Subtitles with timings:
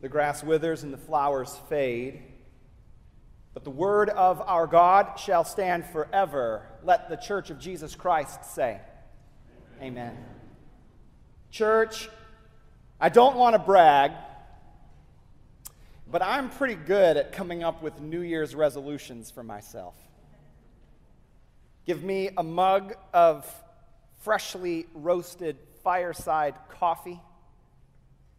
[0.00, 2.22] The grass withers and the flowers fade,
[3.52, 6.62] but the word of our God shall stand forever.
[6.84, 8.80] Let the church of Jesus Christ say,
[9.80, 10.12] Amen.
[10.12, 10.16] Amen.
[11.50, 12.08] Church,
[13.00, 14.12] I don't want to brag,
[16.10, 19.94] but I'm pretty good at coming up with New Year's resolutions for myself.
[21.86, 23.50] Give me a mug of
[24.20, 27.20] freshly roasted fireside coffee.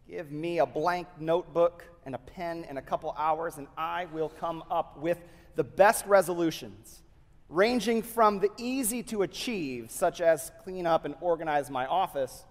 [0.09, 4.30] Give me a blank notebook and a pen in a couple hours, and I will
[4.30, 5.20] come up with
[5.55, 7.04] the best resolutions,
[7.48, 12.44] ranging from the easy to achieve, such as clean up and organize my office,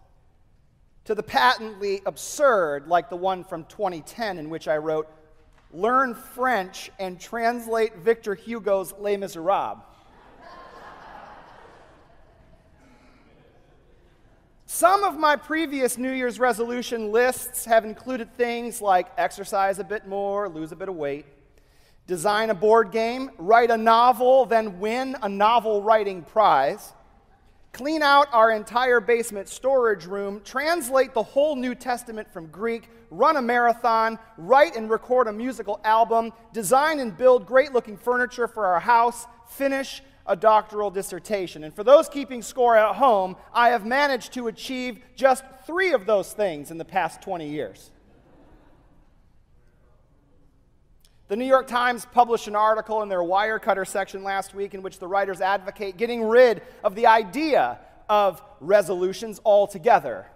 [1.07, 5.09] to the patently absurd, like the one from 2010, in which I wrote,
[5.73, 9.79] Learn French and translate Victor Hugo's Les Miserables.
[14.79, 20.07] Some of my previous New Year's resolution lists have included things like exercise a bit
[20.07, 21.27] more, lose a bit of weight,
[22.07, 26.93] design a board game, write a novel, then win a novel writing prize,
[27.73, 33.37] clean out our entire basement storage room, translate the whole New Testament from Greek, run
[33.37, 38.65] a marathon, write and record a musical album, design and build great looking furniture for
[38.65, 41.65] our house, finish a doctoral dissertation.
[41.65, 46.07] And for those keeping score at home, I have managed to achieve just three of
[46.07, 47.91] those things in the past 20 years.
[51.29, 54.99] The New York Times published an article in their Wirecutter section last week in which
[54.99, 60.27] the writers advocate getting rid of the idea of resolutions altogether.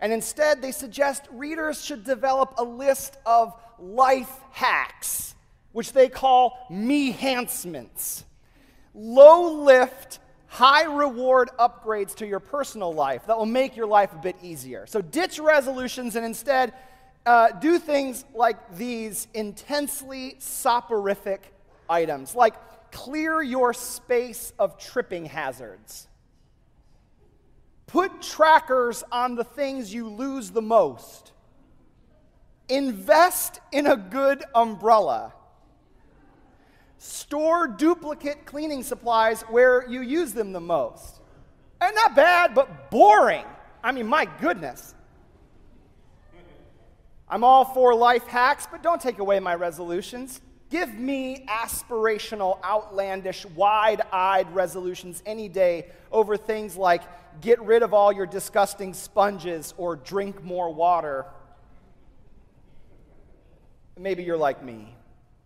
[0.00, 5.34] And instead, they suggest readers should develop a list of life hacks,
[5.72, 8.24] which they call me-hancements
[8.94, 14.18] low lift, high reward upgrades to your personal life that will make your life a
[14.18, 14.86] bit easier.
[14.86, 16.72] So ditch resolutions and instead
[17.26, 21.40] uh, do things like these intensely soporific
[21.88, 22.54] items, like
[22.90, 26.08] clear your space of tripping hazards.
[27.86, 31.32] Put trackers on the things you lose the most.
[32.68, 35.32] Invest in a good umbrella.
[37.30, 41.20] Store duplicate cleaning supplies where you use them the most.
[41.80, 43.44] And not bad, but boring.
[43.84, 44.96] I mean, my goodness.
[47.28, 50.40] I'm all for life hacks, but don't take away my resolutions.
[50.70, 57.04] Give me aspirational, outlandish, wide eyed resolutions any day over things like
[57.40, 61.26] get rid of all your disgusting sponges or drink more water.
[63.96, 64.96] Maybe you're like me.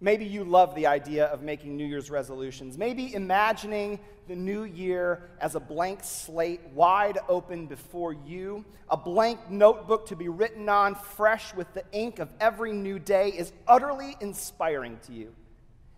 [0.01, 2.77] Maybe you love the idea of making New Year's resolutions.
[2.77, 9.51] Maybe imagining the new year as a blank slate wide open before you, a blank
[9.51, 14.17] notebook to be written on fresh with the ink of every new day is utterly
[14.21, 15.33] inspiring to you.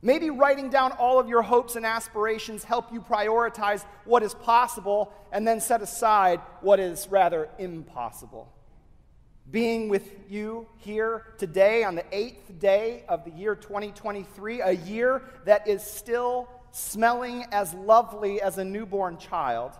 [0.02, 5.12] Maybe writing down all of your hopes and aspirations help you prioritize what is possible
[5.32, 8.52] and then set aside what is rather impossible
[9.50, 15.22] being with you here today on the eighth day of the year 2023, a year
[15.44, 19.72] that is still smelling as lovely as a newborn child.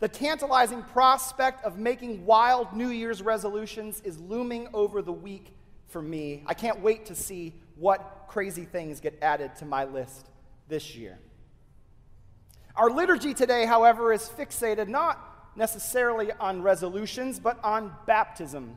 [0.00, 5.52] The tantalizing prospect of making wild New Year's resolutions is looming over the week
[5.88, 6.44] for me.
[6.46, 10.28] I can't wait to see what crazy things get added to my list
[10.68, 11.18] this year.
[12.76, 18.76] Our liturgy today, however, is fixated not necessarily on resolutions, but on baptism.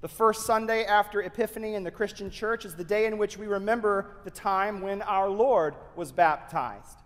[0.00, 3.48] The first Sunday after Epiphany in the Christian church is the day in which we
[3.48, 7.02] remember the time when our Lord was baptized.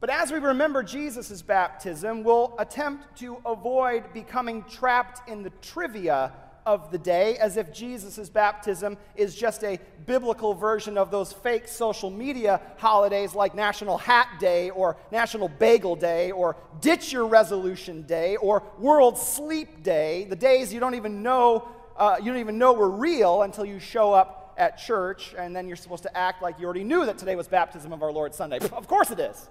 [0.00, 6.32] But as we remember Jesus' baptism, we'll attempt to avoid becoming trapped in the trivia
[6.66, 11.66] of the day as if Jesus' baptism is just a biblical version of those fake
[11.66, 18.02] social media holidays like National Hat Day or National Bagel Day or Ditch Your Resolution
[18.02, 21.66] Day or World Sleep Day, the days you don't even know
[22.00, 25.68] uh, you don't even know we're real until you show up at church, and then
[25.68, 28.34] you're supposed to act like you already knew that today was baptism of our Lord
[28.34, 28.58] Sunday.
[28.58, 29.48] of course it is.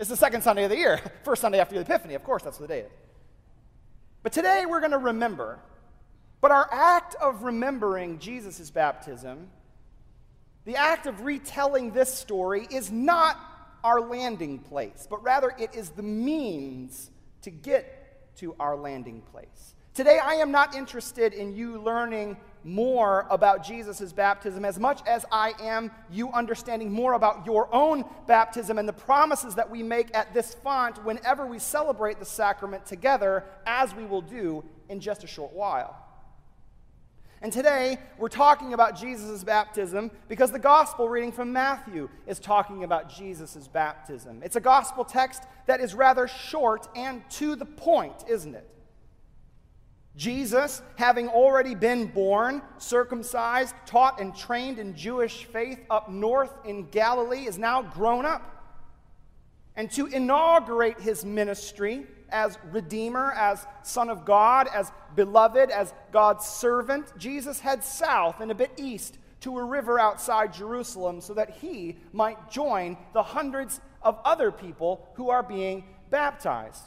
[0.00, 2.14] It's the second Sunday of the year, first Sunday after the Epiphany.
[2.14, 2.92] Of course, that's what the day is.
[4.22, 5.58] But today we're going to remember.
[6.40, 9.48] But our act of remembering Jesus' baptism,
[10.64, 13.36] the act of retelling this story, is not
[13.84, 17.10] our landing place, but rather it is the means
[17.42, 19.74] to get to our landing place.
[19.98, 25.26] Today, I am not interested in you learning more about Jesus' baptism as much as
[25.32, 30.16] I am you understanding more about your own baptism and the promises that we make
[30.16, 35.24] at this font whenever we celebrate the sacrament together, as we will do in just
[35.24, 35.96] a short while.
[37.42, 42.84] And today, we're talking about Jesus' baptism because the gospel reading from Matthew is talking
[42.84, 44.42] about Jesus' baptism.
[44.44, 48.76] It's a gospel text that is rather short and to the point, isn't it?
[50.18, 56.88] Jesus, having already been born, circumcised, taught, and trained in Jewish faith up north in
[56.88, 58.74] Galilee, is now grown up.
[59.76, 66.44] And to inaugurate his ministry, as Redeemer, as Son of God, as beloved, as God's
[66.44, 71.50] servant, Jesus heads south and a bit east to a river outside Jerusalem so that
[71.50, 76.82] he might join the hundreds of other people who are being baptized.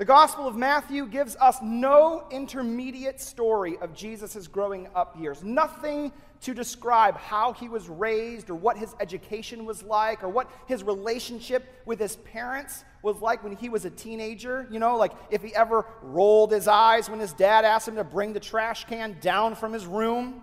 [0.00, 5.44] The Gospel of Matthew gives us no intermediate story of Jesus' growing up years.
[5.44, 6.10] Nothing
[6.40, 10.82] to describe how he was raised or what his education was like or what his
[10.82, 14.66] relationship with his parents was like when he was a teenager.
[14.70, 18.04] You know, like if he ever rolled his eyes when his dad asked him to
[18.04, 20.42] bring the trash can down from his room.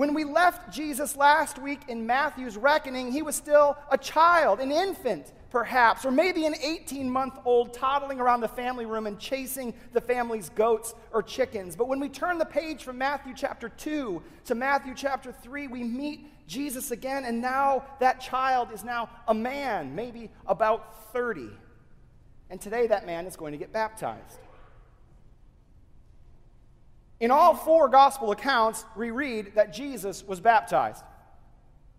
[0.00, 4.72] When we left Jesus last week in Matthew's reckoning, he was still a child, an
[4.72, 9.74] infant, perhaps, or maybe an 18 month old toddling around the family room and chasing
[9.92, 11.76] the family's goats or chickens.
[11.76, 15.84] But when we turn the page from Matthew chapter 2 to Matthew chapter 3, we
[15.84, 21.50] meet Jesus again, and now that child is now a man, maybe about 30.
[22.48, 24.38] And today that man is going to get baptized.
[27.20, 31.04] In all four gospel accounts, we read that Jesus was baptized.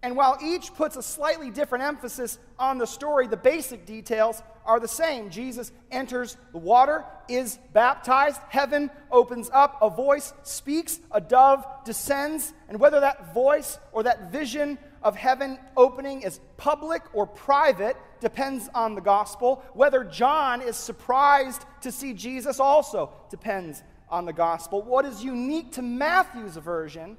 [0.04, 4.80] And while each puts a slightly different emphasis on the story, the basic details are
[4.80, 5.30] the same.
[5.30, 12.54] Jesus enters the water, is baptized, heaven opens up, a voice speaks, a dove descends,
[12.68, 18.70] and whether that voice or that vision of heaven opening is public or private depends
[18.74, 19.64] on the gospel.
[19.74, 24.82] Whether John is surprised to see Jesus also depends on the gospel.
[24.82, 27.18] What is unique to Matthew's version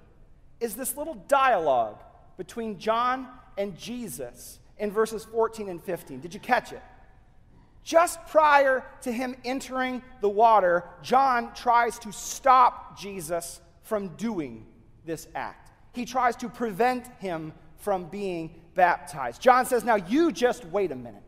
[0.60, 2.02] is this little dialogue
[2.36, 3.26] between John
[3.58, 6.20] and Jesus in verses 14 and 15.
[6.20, 6.82] Did you catch it?
[7.82, 14.66] Just prior to him entering the water, John tries to stop Jesus from doing
[15.04, 15.72] this act.
[15.92, 19.42] He tries to prevent him from being baptized.
[19.42, 21.22] John says, Now you just wait a minute.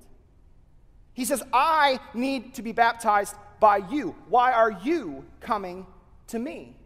[1.12, 4.14] He says, I need to be baptized by you.
[4.28, 5.86] Why are you coming
[6.28, 6.76] to me?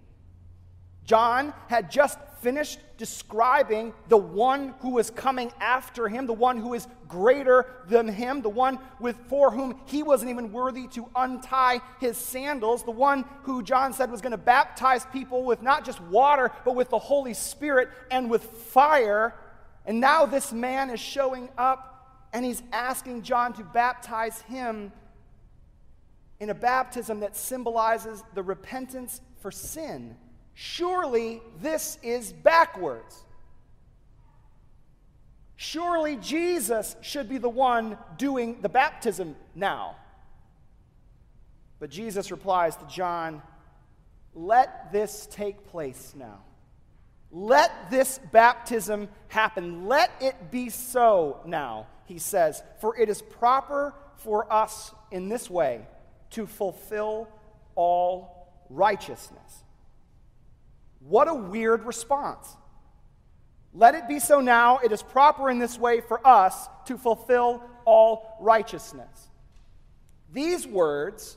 [1.05, 6.75] John had just finished describing the one who was coming after him, the one who
[6.75, 11.81] is greater than him, the one with, for whom he wasn't even worthy to untie
[12.01, 16.01] his sandals, the one who John said was going to baptize people with not just
[16.03, 19.35] water, but with the Holy Spirit and with fire.
[19.87, 24.93] And now this man is showing up and he's asking John to baptize him
[26.41, 30.17] in a baptism that symbolizes the repentance for sin.
[30.55, 33.25] Surely this is backwards.
[35.57, 39.97] Surely Jesus should be the one doing the baptism now.
[41.81, 43.43] But Jesus replies to John,
[44.35, 46.41] Let this take place now.
[47.31, 49.87] Let this baptism happen.
[49.87, 55.51] Let it be so now, he says, for it is proper for us in this
[55.51, 55.87] way
[56.31, 57.29] to fulfill
[57.75, 59.65] all righteousness.
[61.01, 62.57] What a weird response.
[63.73, 64.79] Let it be so now.
[64.79, 69.29] It is proper in this way for us to fulfill all righteousness.
[70.33, 71.37] These words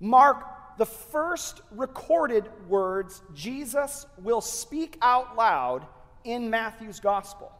[0.00, 0.44] mark
[0.78, 5.86] the first recorded words Jesus will speak out loud
[6.24, 7.52] in Matthew's gospel.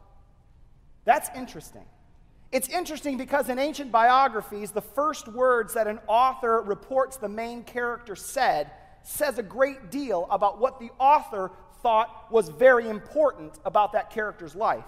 [1.03, 1.85] That's interesting.
[2.51, 7.63] It's interesting because in ancient biographies, the first words that an author reports the main
[7.63, 8.71] character said
[9.03, 11.51] says a great deal about what the author
[11.81, 14.83] thought was very important about that character's life.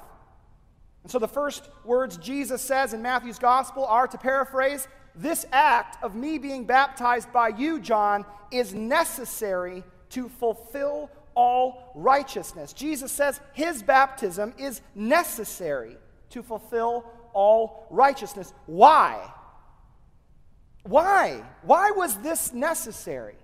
[1.03, 6.03] And so the first words Jesus says in Matthew's gospel are to paraphrase, this act
[6.03, 12.73] of me being baptized by you, John, is necessary to fulfill all righteousness.
[12.73, 15.97] Jesus says his baptism is necessary
[16.29, 18.53] to fulfill all righteousness.
[18.65, 19.31] Why?
[20.83, 21.43] Why?
[21.63, 23.35] Why was this necessary?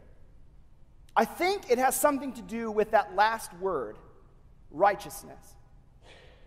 [1.16, 3.98] I think it has something to do with that last word,
[4.72, 5.56] righteousness.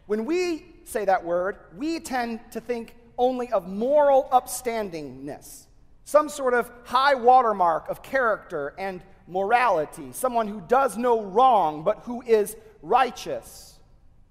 [0.07, 5.67] When we say that word, we tend to think only of moral upstandingness,
[6.05, 12.01] some sort of high watermark of character and morality, someone who does no wrong but
[12.05, 13.79] who is righteous.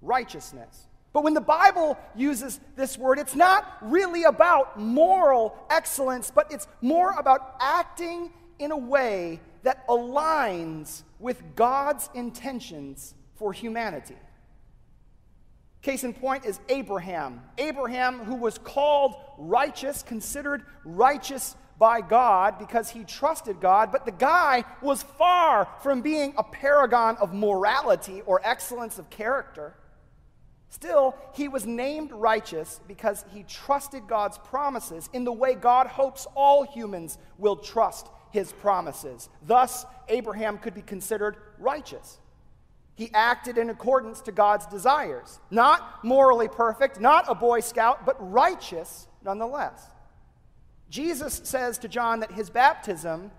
[0.02, 0.86] Righteousness.
[1.12, 6.68] But when the Bible uses this word, it's not really about moral excellence, but it's
[6.80, 14.16] more about acting in a way that aligns with God's intentions for humanity.
[15.82, 17.40] Case in point is Abraham.
[17.58, 24.12] Abraham, who was called righteous, considered righteous by God because he trusted God, but the
[24.12, 29.74] guy was far from being a paragon of morality or excellence of character.
[30.70, 36.26] Still, he was named righteous because he trusted God's promises in the way God hopes
[36.34, 39.28] all humans will trust his promises.
[39.44, 42.20] Thus, Abraham could be considered righteous.
[42.94, 45.40] He acted in accordance to God's desires.
[45.50, 49.88] Not morally perfect, not a Boy Scout, but righteous nonetheless.
[50.88, 53.32] Jesus says to John that his baptism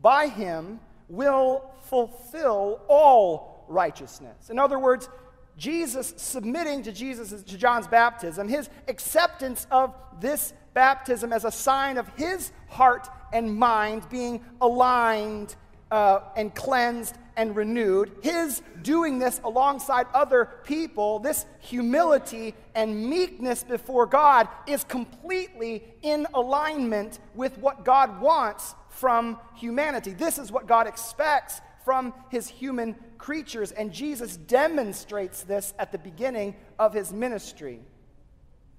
[0.00, 4.50] by him will fulfill all righteousness.
[4.50, 5.08] In other words,
[5.56, 11.96] Jesus submitting to Jesus to John's baptism, his acceptance of this baptism as a sign
[11.96, 15.56] of his heart and mind being aligned
[15.90, 23.62] uh, and cleansed and renewed, his doing this alongside other people, this humility and meekness
[23.62, 30.12] before God is completely in alignment with what God wants from humanity.
[30.12, 35.98] This is what God expects from his human creatures, and Jesus demonstrates this at the
[35.98, 37.78] beginning of his ministry.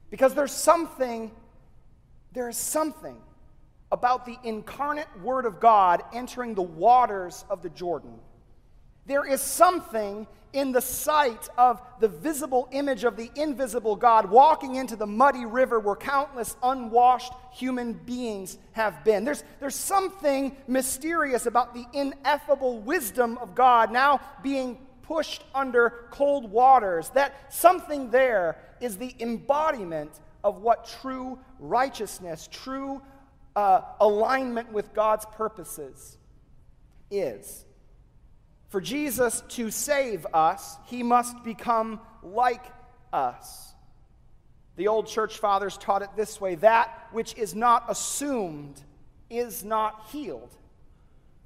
[0.09, 1.31] Because there's something,
[2.33, 3.15] there is something
[3.93, 8.19] about the incarnate Word of God entering the waters of the Jordan.
[9.07, 14.75] There is something in the sight of the visible image of the invisible God walking
[14.75, 19.23] into the muddy river where countless unwashed human beings have been.
[19.23, 26.49] There's, there's something mysterious about the ineffable wisdom of God now being pushed under cold
[26.51, 27.09] waters.
[27.09, 30.11] That something there is the embodiment
[30.43, 33.01] of what true righteousness, true
[33.55, 36.17] uh, alignment with God's purposes
[37.09, 37.65] is.
[38.69, 42.65] For Jesus to save us, he must become like
[43.13, 43.73] us.
[44.75, 48.79] The old church fathers taught it this way that which is not assumed
[49.29, 50.55] is not healed.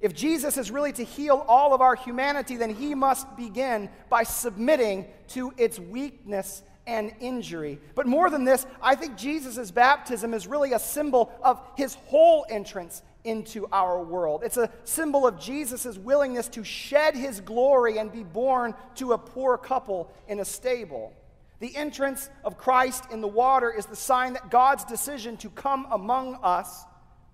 [0.00, 4.24] If Jesus is really to heal all of our humanity, then he must begin by
[4.24, 7.78] submitting to its weakness and injury.
[7.94, 12.44] But more than this, I think Jesus' baptism is really a symbol of his whole
[12.50, 14.42] entrance into our world.
[14.44, 19.18] It's a symbol of Jesus' willingness to shed his glory and be born to a
[19.18, 21.12] poor couple in a stable.
[21.60, 25.86] The entrance of Christ in the water is the sign that God's decision to come
[25.90, 26.84] among us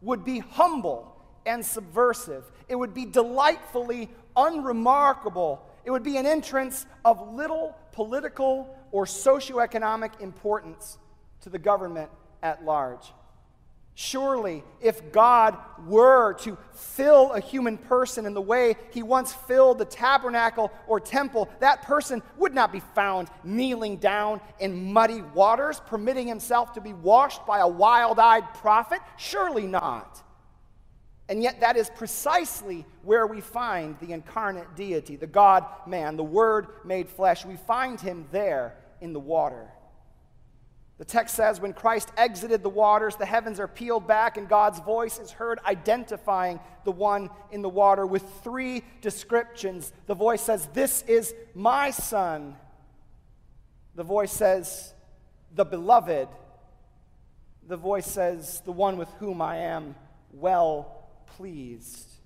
[0.03, 1.17] would be humble
[1.47, 2.45] and subversive.
[2.69, 5.67] It would be delightfully unremarkable.
[5.85, 10.99] It would be an entrance of little political or socioeconomic importance
[11.41, 12.11] to the government
[12.43, 13.13] at large.
[14.01, 19.79] Surely, if God were to fill a human person in the way he once filled
[19.79, 25.81] the tabernacle or temple, that person would not be found kneeling down in muddy waters,
[25.85, 29.01] permitting himself to be washed by a wild eyed prophet.
[29.17, 30.23] Surely not.
[31.29, 36.23] And yet, that is precisely where we find the incarnate deity, the God man, the
[36.23, 37.45] Word made flesh.
[37.45, 39.73] We find him there in the water.
[40.99, 44.81] The text says, when Christ exited the waters, the heavens are peeled back, and God's
[44.81, 49.93] voice is heard identifying the one in the water with three descriptions.
[50.07, 52.57] The voice says, This is my son.
[53.95, 54.93] The voice says,
[55.55, 56.29] The beloved.
[57.69, 59.95] The voice says, The one with whom I am
[60.33, 62.18] well pleased.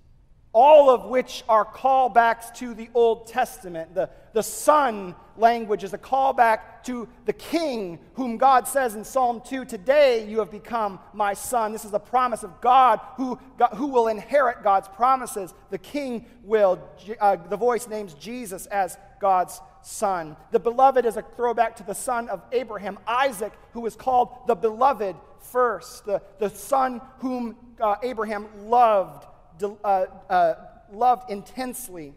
[0.52, 3.94] All of which are callbacks to the Old Testament.
[3.94, 9.40] The, the son language is a callback to the king, whom God says in Psalm
[9.47, 11.73] 2 Today you have become my son.
[11.73, 15.54] This is a promise of God who, God, who will inherit God's promises.
[15.71, 16.78] The king will.
[17.21, 20.37] Uh, the voice names Jesus as God's son.
[20.50, 24.54] The beloved is a throwback to the son of Abraham, Isaac, who was called the
[24.54, 29.26] beloved first, the, the son whom uh, Abraham loved,
[29.62, 30.54] uh, uh,
[30.92, 32.14] loved intensely.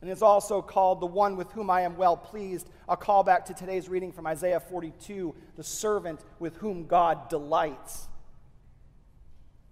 [0.00, 2.68] And is also called the one with whom I am well pleased.
[2.88, 8.08] A callback to today's reading from Isaiah 42, the servant with whom God delights.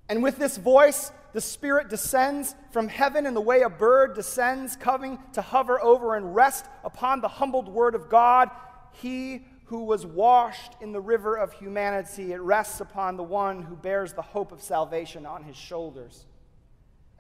[0.09, 4.77] And with this voice, the Spirit descends from heaven in the way a bird descends,
[4.77, 8.51] coming to hover over and rest upon the humbled word of God.
[8.93, 13.77] He who was washed in the river of humanity, it rests upon the one who
[13.77, 16.27] bears the hope of salvation on his shoulders.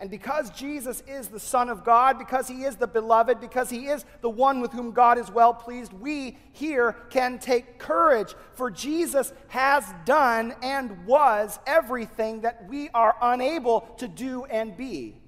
[0.01, 3.87] And because Jesus is the Son of God, because he is the beloved, because he
[3.87, 8.71] is the one with whom God is well pleased, we here can take courage, for
[8.71, 15.21] Jesus has done and was everything that we are unable to do and be.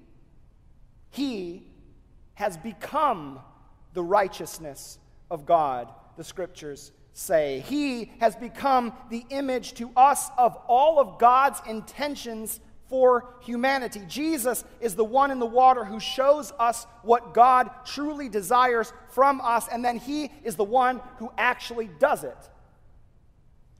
[1.11, 1.67] He
[2.33, 3.39] has become
[3.93, 4.97] the righteousness
[5.29, 5.87] of God,
[6.17, 7.63] the scriptures say.
[7.67, 12.59] He has become the image to us of all of God's intentions
[12.89, 14.01] for humanity.
[14.07, 19.41] Jesus is the one in the water who shows us what God truly desires from
[19.41, 22.37] us, and then He is the one who actually does it.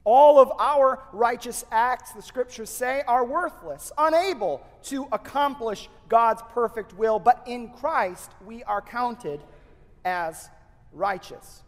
[0.04, 6.92] All of our righteous acts, the scriptures say, are worthless, unable to accomplish God's perfect
[6.92, 9.40] will, but in Christ we are counted
[10.04, 10.50] as
[10.92, 11.62] righteous.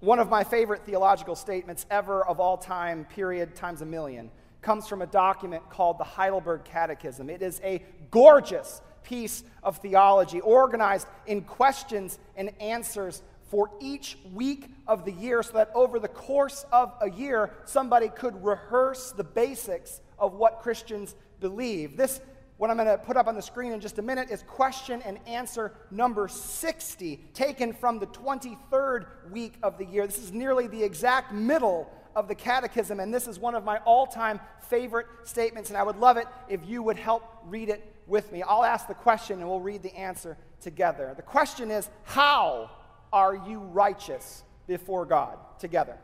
[0.00, 4.30] One of my favorite theological statements ever of all time, period, times a million,
[4.68, 7.30] comes from a document called the Heidelberg Catechism.
[7.30, 14.66] It is a gorgeous piece of theology organized in questions and answers for each week
[14.86, 19.24] of the year so that over the course of a year, somebody could rehearse the
[19.24, 21.96] basics of what Christians believe.
[21.96, 22.20] This
[22.58, 25.00] what I'm going to put up on the screen in just a minute is question
[25.02, 30.06] and answer number 60, taken from the 23rd week of the year.
[30.08, 33.78] This is nearly the exact middle of the catechism, and this is one of my
[33.78, 37.82] all time favorite statements, and I would love it if you would help read it
[38.06, 38.42] with me.
[38.42, 41.12] I'll ask the question and we'll read the answer together.
[41.16, 42.70] The question is How
[43.12, 45.38] are you righteous before God?
[45.58, 45.96] Together.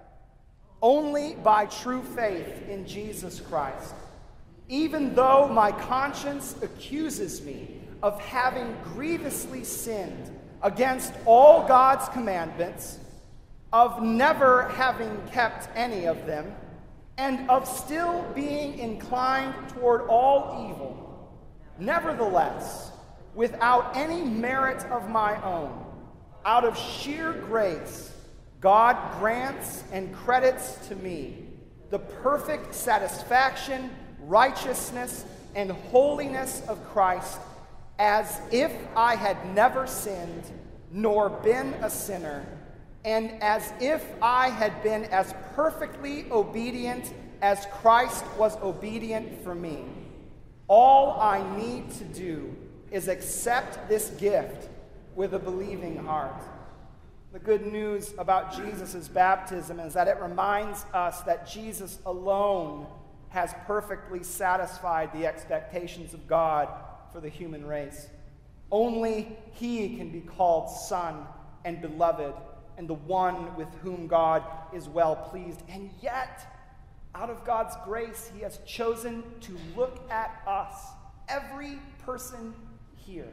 [0.81, 3.95] Only by true faith in Jesus Christ
[4.69, 10.31] even though my conscience accuses me of having grievously sinned
[10.63, 12.99] against all God's commandments,
[13.75, 16.55] of never having kept any of them,
[17.19, 21.37] and of still being inclined toward all evil,
[21.81, 22.93] nevertheless,
[23.35, 25.85] without any merit of my own,
[26.45, 28.13] out of sheer grace,
[28.61, 31.49] God grants and credits to me
[31.91, 33.91] the perfect satisfaction
[34.21, 35.25] righteousness,
[35.57, 37.41] and holiness of Christ
[37.99, 40.45] as if I had never sinned
[40.93, 42.47] nor been a sinner,
[43.05, 47.13] and as if I had been as perfectly obedient
[47.43, 49.85] as Christ was obedient for me.
[50.67, 52.57] All I need to do
[52.91, 54.69] is accept this gift
[55.15, 56.43] with a believing heart.
[57.33, 62.87] The good news about Jesus' baptism is that it reminds us that Jesus alone
[63.29, 66.69] has perfectly satisfied the expectations of God
[67.13, 68.07] for the human race.
[68.71, 71.27] Only he can be called son
[71.65, 72.35] and beloved
[72.77, 75.63] and the one with whom God is well pleased.
[75.69, 76.47] And yet,
[77.15, 80.75] out of God's grace, he has chosen to look at us,
[81.29, 82.55] every person
[82.97, 83.33] here.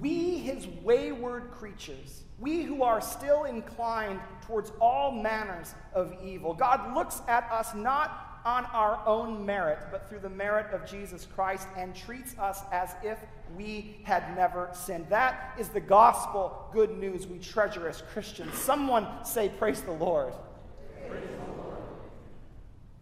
[0.00, 6.54] We, his wayward creatures, we who are still inclined towards all manners of evil.
[6.54, 11.26] God looks at us not on our own merit, but through the merit of Jesus
[11.34, 13.18] Christ, and treats us as if
[13.56, 15.06] we had never sinned.
[15.08, 18.54] That is the gospel good news we treasure as Christians.
[18.54, 20.34] Someone say, Praise the Lord.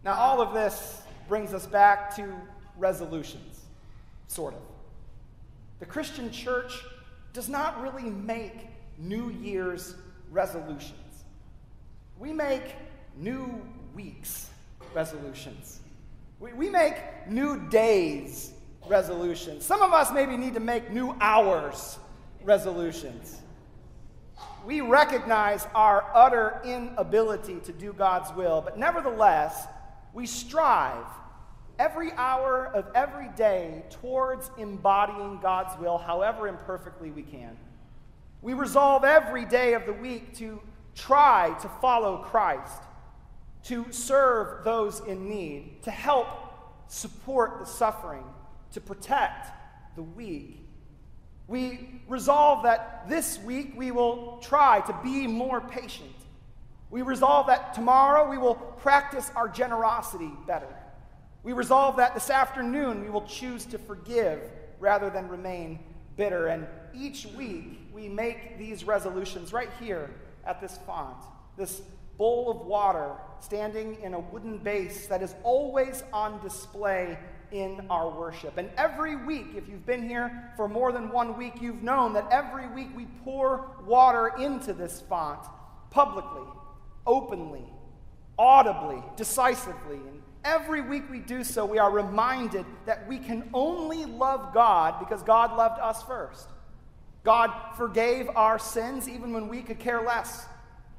[0.03, 2.33] Now, all of this brings us back to
[2.77, 3.61] resolutions,
[4.27, 4.61] sort of.
[5.79, 6.81] The Christian church
[7.33, 9.95] does not really make New Year's
[10.31, 10.93] resolutions.
[12.19, 12.75] We make
[13.17, 13.61] new
[13.93, 14.49] weeks
[14.95, 15.79] resolutions.
[16.39, 16.95] We, we make
[17.27, 18.53] new days
[18.87, 19.65] resolutions.
[19.65, 21.97] Some of us maybe need to make new hours
[22.43, 23.41] resolutions.
[24.65, 29.67] We recognize our utter inability to do God's will, but nevertheless,
[30.13, 31.05] we strive
[31.79, 37.57] every hour of every day towards embodying God's will, however imperfectly we can.
[38.41, 40.61] We resolve every day of the week to
[40.95, 42.83] try to follow Christ
[43.65, 46.27] to serve those in need, to help
[46.87, 48.23] support the suffering,
[48.73, 49.51] to protect
[49.95, 50.59] the weak.
[51.47, 56.09] We resolve that this week we will try to be more patient.
[56.89, 60.67] We resolve that tomorrow we will practice our generosity better.
[61.41, 64.39] We resolve that this afternoon we will choose to forgive
[64.79, 65.79] rather than remain
[66.15, 66.47] bitter.
[66.47, 70.09] And each week we make these resolutions right here
[70.45, 71.17] at this font,
[71.57, 71.81] this
[72.17, 73.11] bowl of water
[73.43, 77.17] standing in a wooden base that is always on display
[77.51, 78.57] in our worship.
[78.57, 82.27] And every week, if you've been here for more than one week, you've known that
[82.31, 85.39] every week we pour water into this font
[85.91, 86.47] publicly,
[87.05, 87.65] openly,
[88.39, 89.97] audibly, decisively.
[89.97, 94.99] And every week we do so, we are reminded that we can only love God
[94.99, 96.47] because God loved us first.
[97.23, 100.47] God forgave our sins even when we could care less.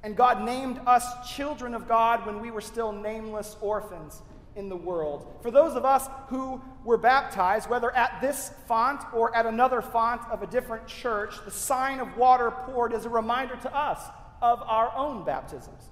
[0.04, 4.22] And God named us children of God when we were still nameless orphans.
[4.56, 5.26] in the world.
[5.42, 10.22] For those of us who were baptized, whether at this font or at another font
[10.30, 14.00] of a different church, the sign of water poured is a reminder to us
[14.40, 15.90] of our own baptisms.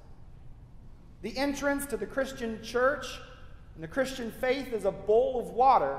[1.22, 3.07] The entrance to the Christian church
[3.75, 5.98] and the Christian faith is a bowl of water.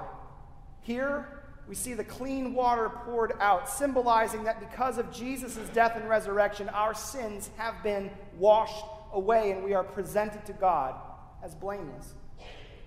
[0.82, 1.33] Here,
[1.67, 6.67] we see the clean water poured out, symbolizing that because of Jesus' death and resurrection,
[6.69, 10.95] our sins have been washed away and we are presented to God
[11.43, 12.15] as blameless.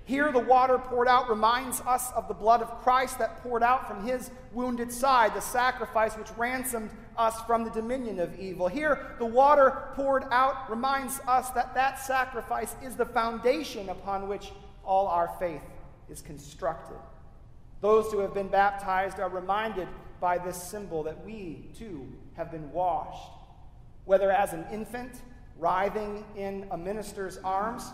[0.05, 3.89] Here, the water poured out reminds us of the blood of Christ that poured out
[3.89, 8.69] from his wounded side, the sacrifice which ransomed us from the dominion of evil.
[8.69, 14.53] Here, the water poured out reminds us that that sacrifice is the foundation upon which
[14.85, 15.63] all our faith
[16.09, 16.99] is constructed.
[17.81, 19.89] Those who have been baptized are reminded
[20.21, 23.31] by this symbol that we, too, have been washed,
[24.05, 25.21] whether as an infant
[25.59, 27.85] writhing in a minister's arms,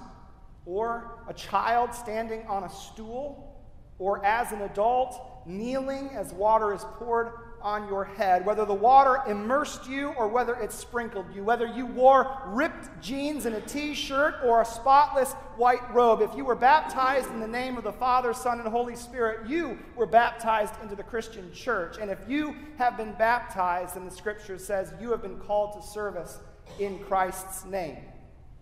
[0.67, 3.61] or a child standing on a stool,
[3.99, 9.21] or as an adult kneeling as water is poured on your head, whether the water
[9.29, 13.95] immersed you or whether it sprinkled you, whether you wore ripped jeans and a t
[13.95, 17.93] shirt or a spotless white robe, if you were baptized in the name of the
[17.93, 21.99] Father, Son, and Holy Spirit, you were baptized into the Christian church.
[22.01, 25.89] And if you have been baptized, then the scripture says you have been called to
[25.89, 26.39] service
[26.79, 27.99] in Christ's name.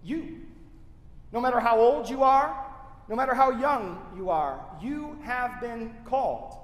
[0.02, 0.40] You.
[1.32, 2.66] No matter how old you are,
[3.08, 6.56] no matter how young you are, you have been called.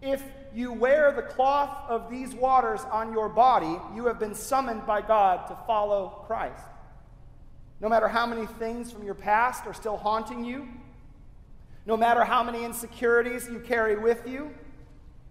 [0.00, 0.22] If
[0.54, 5.02] you wear the cloth of these waters on your body, you have been summoned by
[5.02, 6.64] God to follow Christ.
[7.80, 10.68] No matter how many things from your past are still haunting you,
[11.86, 14.50] no matter how many insecurities you carry with you,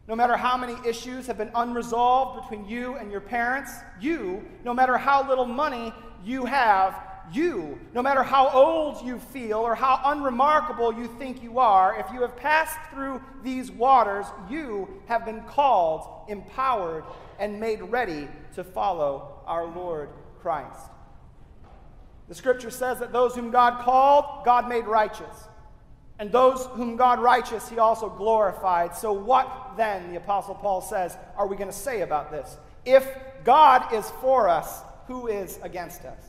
[0.07, 4.73] no matter how many issues have been unresolved between you and your parents, you, no
[4.73, 6.95] matter how little money you have,
[7.31, 12.11] you, no matter how old you feel or how unremarkable you think you are, if
[12.13, 17.03] you have passed through these waters, you have been called, empowered,
[17.39, 20.09] and made ready to follow our Lord
[20.41, 20.89] Christ.
[22.27, 25.47] The scripture says that those whom God called, God made righteous.
[26.19, 28.95] And those whom God righteous, he also glorified.
[28.95, 32.57] So, what then, the Apostle Paul says, are we going to say about this?
[32.85, 33.07] If
[33.43, 36.21] God is for us, who is against us?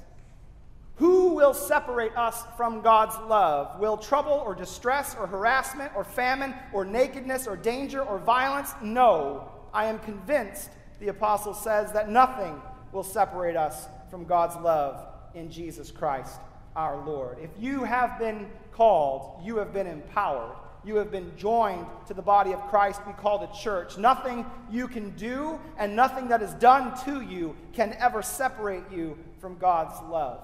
[0.98, 3.78] Who will separate us from God's love?
[3.78, 8.72] Will trouble or distress or harassment or famine or nakedness or danger or violence?
[8.82, 9.52] No.
[9.72, 15.50] I am convinced, the apostle says, that nothing will separate us from God's love in
[15.50, 16.40] Jesus Christ
[16.74, 17.38] our Lord.
[17.40, 20.56] If you have been called, you have been empowered.
[20.84, 23.98] You have been joined to the body of Christ we call the church.
[23.98, 29.18] Nothing you can do and nothing that is done to you can ever separate you
[29.40, 30.40] from God's love.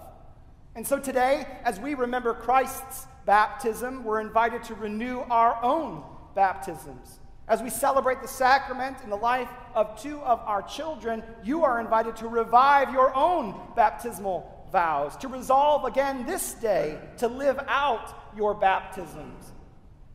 [0.77, 6.03] And so today, as we remember Christ's baptism, we're invited to renew our own
[6.35, 7.21] baptisms.
[7.47, 11.79] As we celebrate the sacrament in the life of two of our children, you are
[11.79, 18.35] invited to revive your own baptismal vows, to resolve again this day to live out
[18.37, 19.53] your baptisms,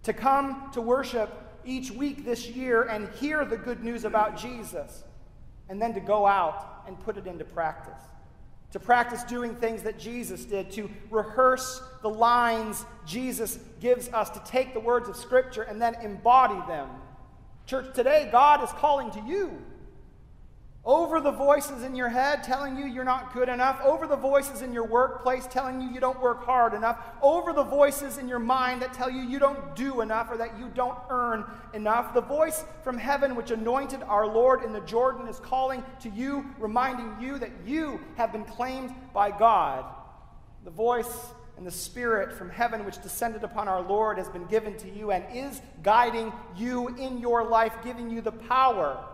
[0.03, 1.31] to come to worship
[1.63, 5.03] each week this year and hear the good news about Jesus,
[5.69, 8.01] and then to go out and put it into practice
[8.71, 14.41] to practice doing things that Jesus did, to rehearse the lines Jesus gives us, to
[14.45, 16.89] take the words of Scripture and then embody them.
[17.65, 19.59] Church, today God is calling to you
[20.89, 24.63] over the voices in your head telling you you're not good enough, over the voices
[24.63, 28.39] in your workplace telling you you don't work hard enough, over the voices in your
[28.39, 32.11] mind that tell you you don't do enough or that you don't earn enough.
[32.15, 36.43] The voice from heaven which anointed our Lord in the Jordan is calling to you,
[36.57, 39.85] reminding you that you have been claimed by God.
[40.63, 44.75] The voice and the Spirit from heaven, which descended upon our Lord, has been given
[44.77, 49.05] to you and is guiding you in your life, giving you the power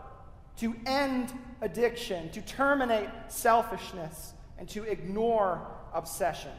[0.58, 6.52] to end addiction, to terminate selfishness, and to ignore obsession.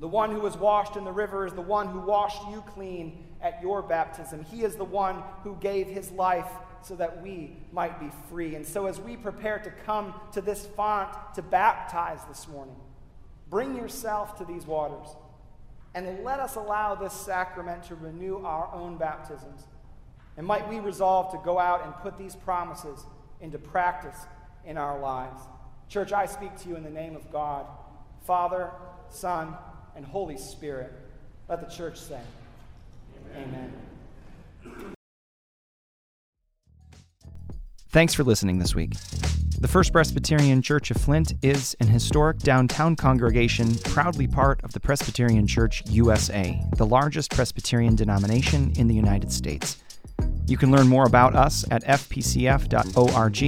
[0.00, 3.26] The one who was washed in the river is the one who washed you clean
[3.40, 4.44] at your baptism.
[4.44, 6.48] He is the one who gave his life
[6.82, 8.56] so that we might be free.
[8.56, 12.76] And so, as we prepare to come to this font to baptize this morning,
[13.48, 15.08] bring yourself to these waters
[15.94, 19.64] and let us allow this sacrament to renew our own baptisms
[20.36, 23.04] and might we resolve to go out and put these promises
[23.40, 24.16] into practice
[24.64, 25.42] in our lives.
[25.88, 27.66] Church, I speak to you in the name of God,
[28.26, 28.70] Father,
[29.10, 29.54] Son,
[29.94, 30.92] and Holy Spirit.
[31.48, 32.20] Let the church say,
[33.36, 33.72] Amen.
[37.90, 38.94] Thanks for listening this week.
[39.60, 44.80] The First Presbyterian Church of Flint is an historic downtown congregation proudly part of the
[44.80, 49.82] Presbyterian Church USA, the largest Presbyterian denomination in the United States.
[50.46, 53.42] You can learn more about us at fpcf.org.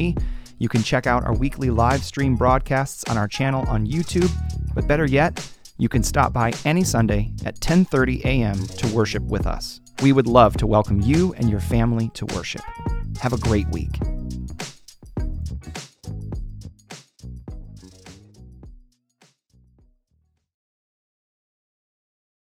[0.58, 4.30] You can check out our weekly live stream broadcasts on our channel on YouTube,
[4.74, 5.46] but better yet,
[5.78, 8.66] you can stop by any Sunday at 10:30 a.m.
[8.66, 9.80] to worship with us.
[10.02, 12.62] We would love to welcome you and your family to worship.
[13.20, 13.98] Have a great week.